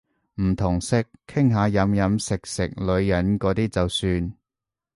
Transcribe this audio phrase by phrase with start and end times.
[0.41, 0.97] 唔同色，
[1.27, 4.33] 傾下飲飲食食女人嗰啲就算